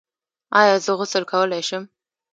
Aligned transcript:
ایا 0.59 0.75
زه 0.85 0.91
غسل 0.99 1.23
کولی 1.31 1.61
شم؟ 1.67 1.83